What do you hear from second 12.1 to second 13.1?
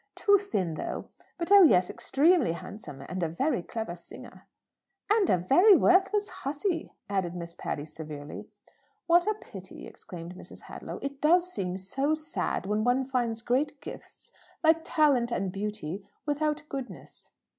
sad when one